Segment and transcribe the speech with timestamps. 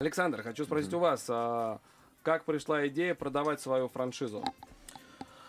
[0.00, 1.80] Александр, хочу спросить у вас, а
[2.22, 4.44] как пришла идея продавать свою франшизу?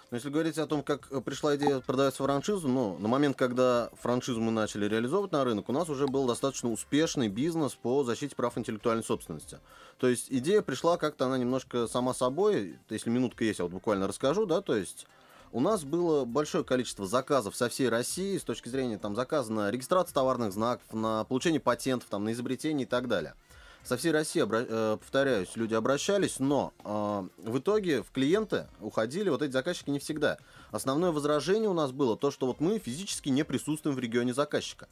[0.10, 4.42] Но если говорить о том, как пришла идея продавать франшизу, ну, на момент, когда франшизу
[4.42, 8.58] мы начали реализовывать на рынок, у нас уже был достаточно успешный бизнес по защите прав
[8.58, 9.60] интеллектуальной собственности.
[10.00, 14.08] То есть идея пришла как-то, она немножко сама собой, если минутка есть, я вот буквально
[14.08, 15.06] расскажу, да, то есть
[15.52, 19.70] у нас было большое количество заказов со всей России с точки зрения там заказа на
[19.70, 23.36] регистрацию товарных знаков, на получение патентов, там, на изобретение и так далее
[23.84, 29.42] со всей России, э, повторяюсь, люди обращались, но э, в итоге в клиенты уходили вот
[29.42, 30.38] эти заказчики не всегда.
[30.72, 34.88] Основное возражение у нас было то, что вот мы физически не присутствуем в регионе заказчика.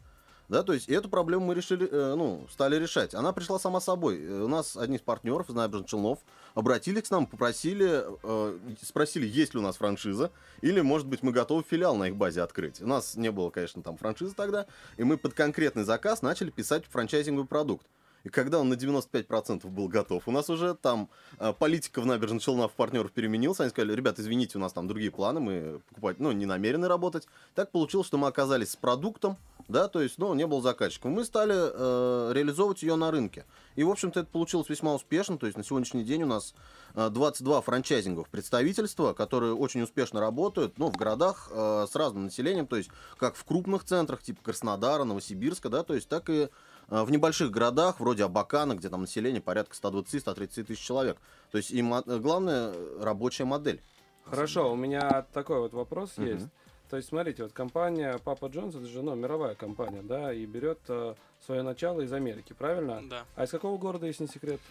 [0.49, 3.13] Да, то есть эту проблему мы решили, э, ну, стали решать.
[3.13, 4.23] Она пришла сама собой.
[4.23, 6.19] Э, у нас одни из партнеров из набережных Челнов
[6.55, 11.33] обратились к нам, попросили, э, спросили, есть ли у нас франшиза, или, может быть, мы
[11.33, 12.81] готовы филиал на их базе открыть.
[12.81, 16.85] У нас не было, конечно, там франшизы тогда, и мы под конкретный заказ начали писать
[16.85, 17.85] франчайзинговый продукт.
[18.27, 21.09] И когда он на 95% был готов, у нас уже там
[21.39, 23.63] э, политика в набережных Челнов партнеров переменился.
[23.63, 27.25] Они сказали, ребят, извините, у нас там другие планы, мы покупать, ну, не намерены работать.
[27.55, 29.37] Так получилось, что мы оказались с продуктом,
[29.69, 31.13] да, то есть, ну, не был заказчиком.
[31.13, 33.45] Мы стали э, реализовывать ее на рынке.
[33.77, 35.37] И, в общем-то, это получилось весьма успешно.
[35.37, 36.53] То есть, на сегодняшний день у нас
[36.95, 42.67] 22 э, франчайзинговых представительства, которые очень успешно работают, ну, в городах э, с разным населением,
[42.67, 46.49] то есть, как в крупных центрах, типа Краснодара, Новосибирска, да, то есть, так и
[46.89, 51.17] в небольших городах, вроде Абакана, где там население порядка 120-130 тысяч человек.
[51.51, 53.81] То есть, и э, главное, рабочая модель.
[54.23, 56.33] Хорошо, у меня такой вот вопрос uh-huh.
[56.33, 56.47] есть.
[56.89, 60.79] То есть, смотрите, вот компания Папа Джонс, это же ну, мировая компания, да, и берет
[60.87, 63.03] э, свое начало из Америки, правильно?
[63.09, 63.25] Да.
[63.35, 64.61] А из какого города, если не секрет?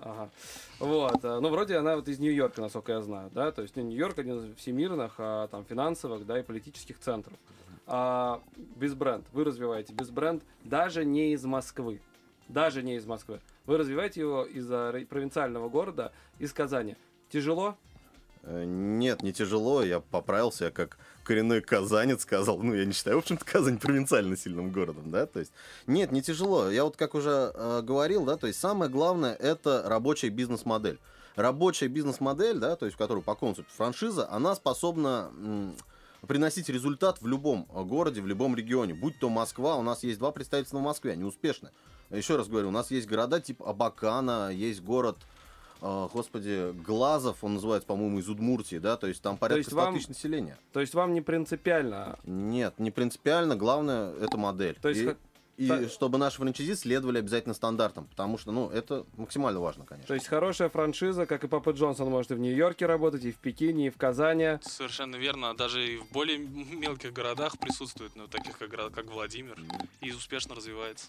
[0.00, 0.30] Ага.
[0.78, 1.22] Вот.
[1.22, 4.18] Э, ну, вроде она вот из Нью-Йорка, насколько я знаю, да, то есть ну, Нью-Йорк
[4.18, 7.36] один из всемирных, а, там, финансовых, да, и политических центров
[7.86, 8.42] а,
[8.76, 9.26] без бренд.
[9.32, 12.00] Вы развиваете без бренд даже не из Москвы.
[12.48, 13.40] Даже не из Москвы.
[13.66, 14.66] Вы развиваете его из
[15.06, 16.96] провинциального города, из Казани.
[17.30, 17.76] Тяжело?
[18.46, 19.82] Э, нет, не тяжело.
[19.82, 22.58] Я поправился, я как коренной казанец сказал.
[22.58, 25.52] Ну, я не считаю, в общем-то, Казань провинциально сильным городом, да, то есть.
[25.86, 26.70] Нет, не тяжело.
[26.70, 30.98] Я вот как уже э, говорил, да, то есть самое главное это рабочая бизнес-модель.
[31.36, 35.30] Рабочая бизнес-модель, да, то есть, которую по концепту франшиза, она способна
[36.26, 38.94] приносить результат в любом э, городе, в любом регионе.
[38.94, 41.70] Будь то Москва, у нас есть два представительства в Москве, они успешны.
[42.10, 45.16] Еще раз говорю, у нас есть города типа Абакана, есть город
[45.80, 49.76] э, господи, Глазов, он называется, по-моему, из Удмуртии, да, то есть там порядка есть 100
[49.76, 50.58] вам, тысяч населения.
[50.72, 52.18] То есть вам не принципиально?
[52.24, 54.78] Нет, не принципиально, главное, это модель.
[54.80, 55.16] То есть, и
[55.56, 55.88] и Та...
[55.88, 60.08] чтобы наши франчайзи следовали обязательно стандартам, потому что, ну, это максимально важно, конечно.
[60.08, 63.36] То есть хорошая франшиза, как и Папа Джонсон, может и в Нью-Йорке работать, и в
[63.36, 64.58] Пекине, и в Казани.
[64.62, 65.54] Совершенно верно.
[65.54, 69.56] Даже и в более мелких городах присутствует, ну, таких как, как Владимир,
[70.00, 71.06] и успешно развивается.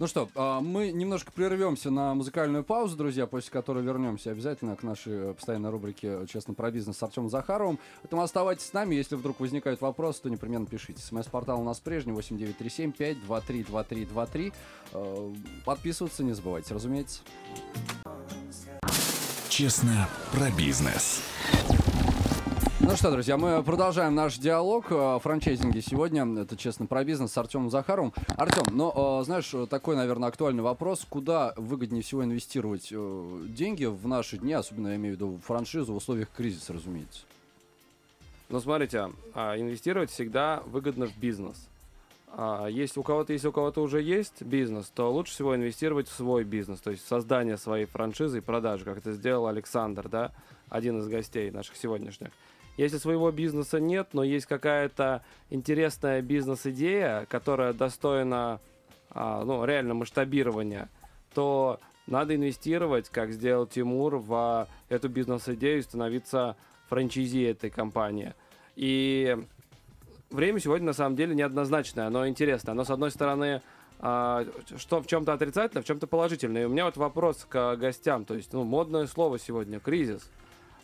[0.00, 4.82] Ну что, а, мы немножко прервемся на музыкальную паузу, друзья, после которой вернемся обязательно к
[4.82, 7.78] нашей постоянной рубрике «Честно про бизнес» с Артемом Захаровым.
[8.02, 8.96] Поэтому оставайтесь с нами.
[8.96, 11.00] Если вдруг возникают вопросы, то непременно пишите.
[11.00, 14.52] СМС-портал у нас прежний 8937 523 2323.
[15.64, 17.20] Подписываться не забывайте, разумеется.
[19.48, 21.22] Честно про бизнес.
[22.80, 26.26] Ну что, друзья, мы продолжаем наш диалог о франчайзинге сегодня.
[26.42, 28.12] Это «Честно про бизнес» с Артемом Захаровым.
[28.36, 31.06] Артем, ну, э, знаешь, такой, наверное, актуальный вопрос.
[31.08, 35.94] Куда выгоднее всего инвестировать э, деньги в наши дни, особенно, я имею в виду, франшизу
[35.94, 37.22] в условиях кризиса, разумеется?
[38.50, 41.68] Ну, смотрите, а, инвестировать всегда выгодно в бизнес.
[42.36, 46.12] А, если у кого-то, если у кого-то уже есть бизнес, то лучше всего инвестировать в
[46.12, 50.32] свой бизнес, то есть создание своей франшизы и продажи, как это сделал Александр, да,
[50.68, 52.30] один из гостей наших сегодняшних.
[52.76, 58.60] Если своего бизнеса нет, но есть какая-то интересная бизнес-идея, которая достойна
[59.10, 60.88] а, ну, реально масштабирования,
[61.34, 61.78] то
[62.08, 66.56] надо инвестировать, как сделал Тимур, в эту бизнес-идею и становиться
[66.88, 68.34] франчайзи этой компании.
[68.74, 69.38] И
[70.34, 72.72] время сегодня на самом деле неоднозначное, оно интересное.
[72.72, 73.62] Оно, с одной стороны,
[74.00, 74.46] а,
[74.76, 76.58] что в чем-то отрицательно, в чем-то положительно.
[76.58, 78.24] И у меня вот вопрос к гостям.
[78.24, 80.28] То есть, ну, модное слово сегодня кризис.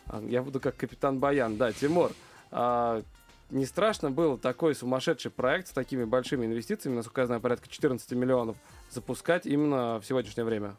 [0.07, 1.57] А, я буду как капитан Баян.
[1.57, 2.11] Да, Тимур,
[2.51, 3.03] а,
[3.49, 8.11] не страшно было такой сумасшедший проект с такими большими инвестициями, насколько я знаю, порядка 14
[8.13, 8.57] миллионов,
[8.89, 10.75] запускать именно в сегодняшнее время?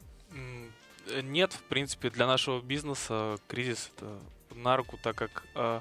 [1.23, 4.19] Нет, в принципе, для нашего бизнеса кризис это
[4.55, 5.81] на руку, так как э,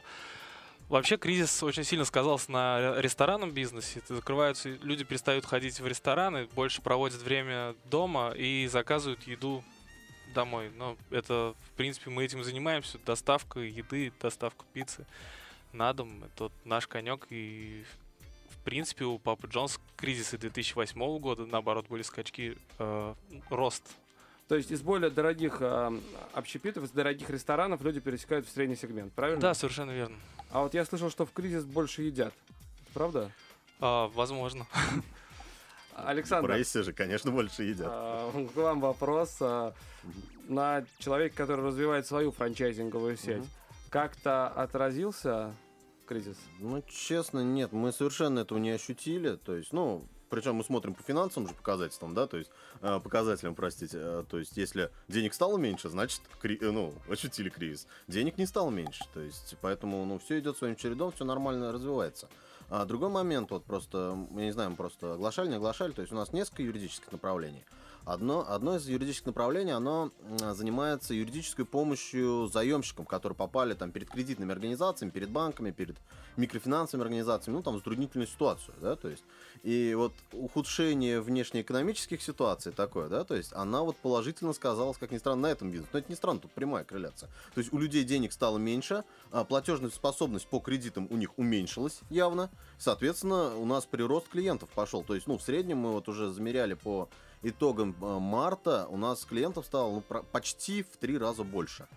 [0.91, 4.01] вообще кризис очень сильно сказался на ресторанном бизнесе.
[4.07, 9.63] Закрываются, люди перестают ходить в рестораны, больше проводят время дома и заказывают еду
[10.35, 10.71] домой.
[10.77, 12.99] Но это, в принципе, мы этим занимаемся.
[13.05, 15.05] Доставка еды, доставка пиццы
[15.71, 16.23] на дом.
[16.25, 17.25] Это наш конек.
[17.29, 17.85] И,
[18.49, 23.13] в принципе, у Папы Джонс кризисы 2008 года, наоборот, были скачки, э,
[23.49, 23.83] рост
[24.49, 25.99] То есть из более дорогих э,
[26.33, 29.41] общепитов, из дорогих ресторанов люди пересекают в средний сегмент, правильно?
[29.41, 30.17] Да, совершенно верно.
[30.51, 32.33] А вот я слышал, что в кризис больше едят.
[32.93, 33.31] Правда?
[33.79, 34.67] А, возможно.
[35.95, 37.87] Александр, Прессе же, конечно, больше едят.
[37.89, 39.37] а, к вам вопрос.
[39.41, 39.73] а,
[40.47, 43.47] На человека, который развивает свою франчайзинговую сеть, Мгм.
[43.89, 45.53] как-то отразился
[46.07, 46.37] кризис?
[46.59, 49.35] Ну, честно, нет, мы совершенно этого не ощутили.
[49.37, 52.49] То есть, ну, причем мы смотрим по финансовым же показателям, да, то есть
[52.81, 57.49] э, показателям, простите, э, то есть если денег стало меньше, значит, кри- э, ну, ощутили
[57.49, 57.85] кризис.
[58.07, 62.29] Денег не стало меньше, то есть поэтому, ну, все идет своим чередом, все нормально развивается.
[62.69, 66.13] А другой момент, вот просто, я не знаю, мы просто оглашали, не оглашали, то есть
[66.13, 67.65] у нас несколько юридических направлений.
[68.05, 70.11] Одно, одно из юридических направлений, оно
[70.53, 75.97] занимается юридической помощью заемщикам, которые попали там перед кредитными организациями, перед банками, перед
[76.37, 79.23] микрофинансовыми организациями, ну там затруднительную ситуацию, да, то есть
[79.63, 85.17] и вот ухудшение внешнеэкономических ситуаций такое, да, то есть она вот положительно сказалась, как ни
[85.17, 85.91] странно, на этом бизнесе.
[85.93, 87.29] Но это не странно, тут прямая корреляция.
[87.53, 91.99] То есть у людей денег стало меньше, а платежная способность по кредитам у них уменьшилась
[92.09, 95.03] явно, соответственно, у нас прирост клиентов пошел.
[95.03, 97.09] То есть, ну, в среднем мы вот уже замеряли по
[97.43, 101.87] итогам э, марта, у нас клиентов стало ну, про- почти в три раза больше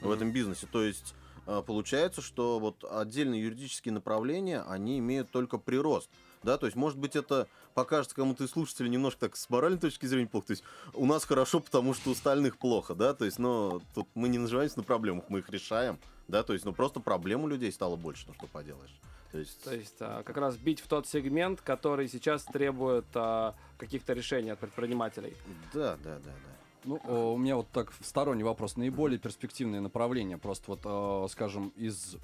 [0.00, 0.66] в этом бизнесе.
[0.70, 1.14] То есть
[1.46, 6.10] э, получается, что вот отдельные юридические направления, они имеют только прирост.
[6.42, 10.04] Да, то есть, может быть, это покажется кому-то из слушателей немножко так с моральной точки
[10.04, 10.48] зрения плохо.
[10.48, 14.06] То есть, у нас хорошо, потому что у остальных плохо, да, то есть, но тут
[14.14, 15.98] мы не наживаемся на проблемах, мы их решаем,
[16.28, 18.94] да, то есть, ну просто проблем у людей стало больше, ну что поделаешь.
[19.34, 23.56] То есть, То есть а, как раз бить в тот сегмент, который сейчас требует а,
[23.78, 25.34] каких-то решений от предпринимателей.
[25.72, 26.50] да, да, да, да.
[26.84, 28.76] Ну, о, у меня вот так сторонний вопрос.
[28.76, 32.16] Наиболее перспективные направления, просто вот, э, скажем, из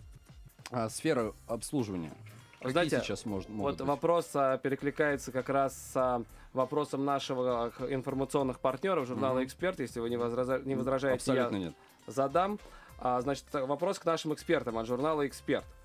[0.71, 2.13] а, сферы обслуживания.
[2.59, 3.87] Какие Знаете, сейчас могут Вот быть?
[3.89, 6.23] вопрос а, перекликается как раз с а,
[6.53, 9.47] вопросом нашего информационных партнеров журнала Мгм.
[9.47, 9.81] «Эксперт».
[9.81, 11.75] Если вы не, возраза- не возражаете, Абсолютно я нет.
[12.07, 12.61] задам.
[13.01, 15.65] А, значит, э, вопрос к нашим экспертам от журнала «Эксперт».
[15.65, 15.80] А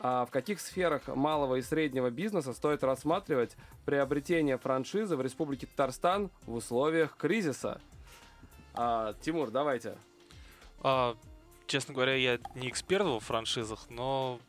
[0.00, 6.54] в каких сферах малого и среднего бизнеса стоит рассматривать приобретение франшизы в Республике Татарстан в
[6.54, 7.80] условиях кризиса?
[8.74, 9.96] А, Тимур, давайте.
[10.82, 11.16] А,
[11.66, 14.40] честно говоря, я не эксперт во франшизах, но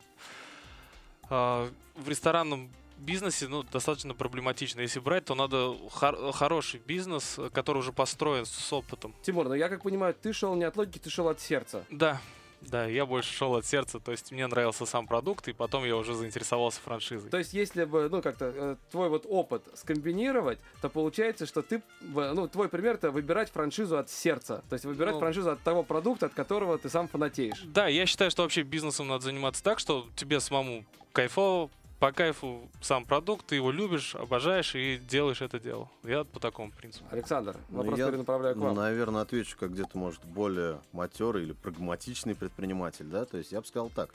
[1.30, 4.82] а, в ресторанном бизнесе ну, достаточно проблематично.
[4.82, 9.14] Если брать, то надо хор- хороший бизнес, который уже построен с опытом.
[9.22, 11.84] Тимур, ну я как понимаю, ты шел не от логики, ты шел от сердца.
[11.90, 12.22] Да,
[12.70, 15.96] да, я больше шел от сердца, то есть мне нравился сам продукт, и потом я
[15.96, 17.30] уже заинтересовался франшизой.
[17.30, 21.82] То есть, если бы, ну, как-то э, твой вот опыт скомбинировать, то получается, что ты,
[22.02, 24.64] ну, твой пример это выбирать франшизу от сердца.
[24.70, 25.20] То есть выбирать Ну.
[25.20, 27.62] франшизу от того продукта, от которого ты сам фанатеешь.
[27.66, 31.70] Да, я считаю, что вообще бизнесом надо заниматься так, что тебе самому кайфово,
[32.04, 35.90] по кайфу сам продукт, ты его любишь, обожаешь и делаешь это дело.
[36.04, 37.06] Я по такому принципу.
[37.12, 38.76] Александр, Ну, вопрос я, перенаправляю к вам.
[38.76, 43.68] Наверное, отвечу как где-то, может, более матерый или прагматичный предприниматель, да, то есть я бы
[43.68, 44.10] сказал так,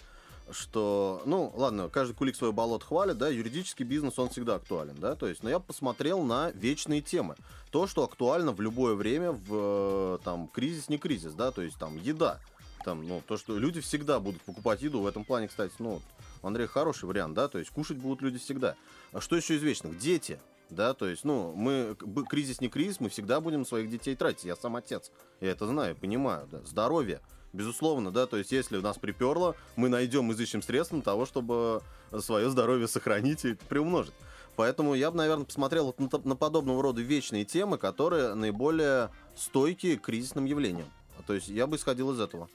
[0.50, 5.14] что, ну, ладно, каждый кулик свой болот хвалит, да, юридический бизнес, он всегда актуален, да,
[5.14, 7.36] то есть, но я посмотрел на вечные темы,
[7.70, 11.78] то, что актуально в любое время, в, э, там, кризис, не кризис, да, то есть,
[11.78, 12.38] там, еда,
[12.84, 16.02] там, ну, то, что люди всегда будут покупать еду, в этом плане, кстати, ну,
[16.42, 18.76] Андрей хороший вариант, да, то есть, кушать будут люди всегда.
[19.12, 19.98] А что еще из вечных?
[19.98, 20.38] Дети,
[20.70, 21.96] да, то есть, ну, мы,
[22.28, 24.44] кризис не кризис, мы всегда будем своих детей тратить.
[24.44, 26.60] Я сам отец, я это знаю, понимаю, да.
[26.64, 27.20] Здоровье,
[27.52, 31.82] безусловно, да, то есть, если нас приперло, мы найдем, изыщем средства для того, чтобы
[32.20, 34.14] свое здоровье сохранить и приумножить.
[34.56, 39.98] Поэтому я бы, наверное, посмотрел вот на, на подобного рода вечные темы, которые наиболее стойкие
[39.98, 40.88] к кризисным явлениям.
[41.28, 42.48] То есть я бы исходил из этого.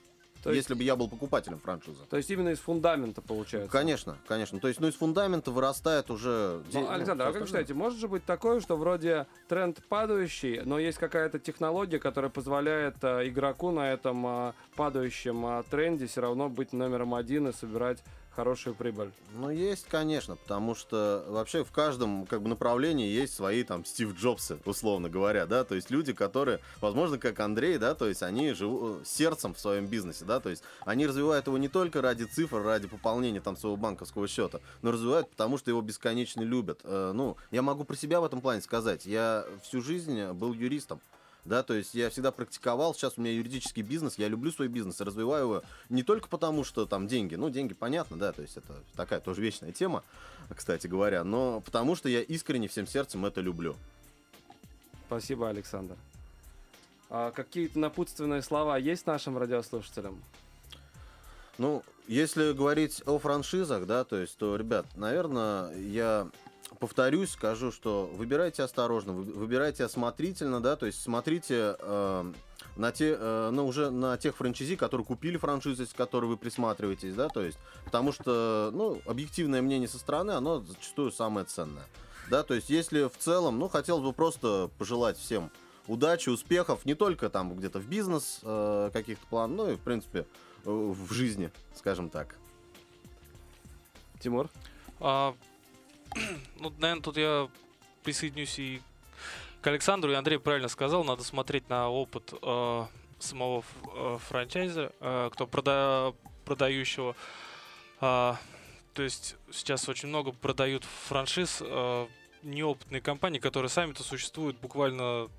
[0.44, 2.04] То есть- если бы я был покупателем франшизы.
[2.10, 3.72] То есть именно из фундамента получается.
[3.72, 4.60] Конечно, конечно.
[4.60, 6.62] То есть, ну, из фундамента вырастает уже...
[6.74, 10.62] Ну, ну, Александр, а как вы считаете, может же быть такое, что вроде тренд падающий,
[10.64, 16.22] но есть какая-то технология, которая позволяет а, игроку на этом а, падающем а, тренде все
[16.22, 18.04] равно быть номером один и собирать
[18.36, 19.12] хорошую прибыль?
[19.34, 24.16] Ну, есть, конечно, потому что вообще в каждом как бы направлении есть свои там Стив
[24.16, 28.54] Джобсы, условно говоря, да, то есть люди, которые, возможно, как Андрей, да, то есть они
[28.54, 32.62] живут сердцем в своем бизнесе, да, то есть они развивают его не только ради цифр,
[32.62, 36.82] ради пополнения там своего банковского счета, но развивают потому, что его бесконечно любят.
[36.84, 41.00] Э, Ну, я могу про себя в этом плане сказать, я всю жизнь был юристом,
[41.46, 45.02] да, то есть я всегда практиковал, сейчас у меня юридический бизнес, я люблю свой бизнес,
[45.02, 48.74] развиваю его не только потому, что там деньги, ну, деньги понятно, да, то есть это
[48.96, 50.04] такая тоже вечная тема,
[50.56, 53.76] кстати говоря, но потому что я искренне всем сердцем это люблю.
[55.08, 55.96] Спасибо, Александр.
[57.10, 60.20] А какие-то напутственные слова есть нашим радиослушателям?
[61.60, 66.28] Ну, если говорить о франшизах, да, то есть, то, ребят, наверное, я
[66.80, 72.34] повторюсь, скажу, что выбирайте осторожно, выбирайте осмотрительно, да, то есть смотрите э,
[72.76, 77.14] на те, э, ну, уже на тех франчайзи, которые купили франшизу, с которой вы присматриваетесь,
[77.14, 81.86] да, то есть, потому что, ну, объективное мнение со стороны, оно зачастую самое ценное,
[82.30, 85.52] да, то есть, если в целом, ну, хотелось бы просто пожелать всем
[85.88, 90.20] удачи, успехов, не только там где-то в бизнес э, каких-то планов, ну и, в принципе,
[90.20, 90.26] э,
[90.66, 92.36] в жизни, скажем так.
[94.20, 94.50] Тимур?
[95.00, 95.36] А,
[96.60, 97.50] ну, наверное, тут я
[98.04, 98.82] присоединюсь и
[99.62, 102.86] к Александру, и Андрей правильно сказал, надо смотреть на опыт э,
[103.20, 103.64] самого
[103.96, 106.14] э, франчайзера, э, кто прода
[106.46, 107.16] продающего.
[108.02, 108.36] Э,
[108.94, 112.08] то есть сейчас очень много продают франшиз э,
[112.44, 115.30] неопытные компании, которые сами-то существуют буквально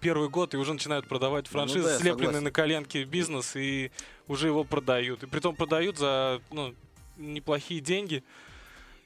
[0.00, 2.44] первый год и уже начинают продавать франшизы, ну, да, слепленный согласен.
[2.44, 3.90] на коленке бизнес, и
[4.28, 5.22] уже его продают.
[5.22, 6.74] И притом продают за ну,
[7.16, 8.22] неплохие деньги.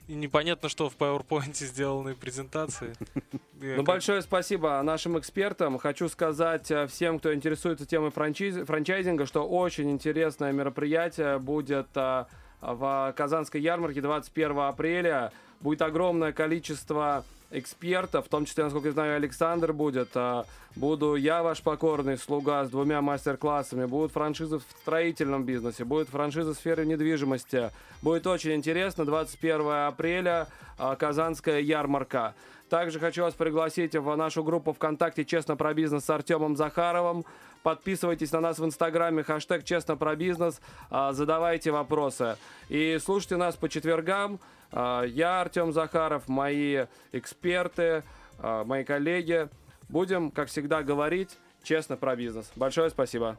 [0.09, 2.95] И непонятно, что в PowerPoint сделаны презентации.
[3.61, 5.79] Ну, большое спасибо нашим экспертам.
[5.79, 12.27] Хочу сказать э, всем, кто интересуется темой франчайзинга, что очень интересное мероприятие будет э,
[12.61, 15.33] в Казанской ярмарке 21 апреля.
[15.59, 20.11] Будет огромное количество экспертов, в том числе, насколько я знаю, Александр будет.
[20.14, 20.45] А,
[20.76, 23.87] буду я, ваш покорный слуга, с двумя мастер-классами.
[23.87, 27.71] Будут франшизы в строительном бизнесе, будет франшиза в сфере недвижимости.
[28.02, 29.05] Будет очень интересно.
[29.05, 32.35] 21 апреля а, Казанская ярмарка.
[32.69, 37.25] Также хочу вас пригласить в нашу группу ВКонтакте «Честно про бизнес» с Артемом Захаровым.
[37.69, 40.59] Подписывайтесь на нас в Инстаграме, хэштег «Честно про бизнес»,
[40.89, 42.39] а, задавайте вопросы.
[42.71, 44.41] И слушайте нас по четвергам.
[44.73, 48.05] А, я, Артем Захаров, мои эксперты,
[48.39, 49.51] а, мои коллеги.
[49.91, 52.51] Будем, как всегда, говорить честно про бизнес.
[52.57, 53.37] Большое спасибо.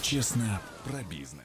[0.00, 1.38] Честно про бизнес.